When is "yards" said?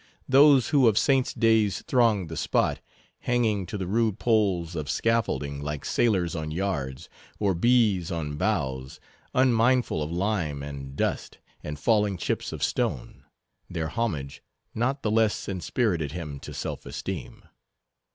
6.49-7.07